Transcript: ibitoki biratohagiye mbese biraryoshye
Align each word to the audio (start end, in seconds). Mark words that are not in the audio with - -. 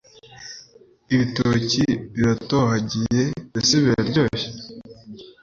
ibitoki 1.13 1.85
biratohagiye 2.13 3.21
mbese 3.49 3.73
biraryoshye 3.83 4.49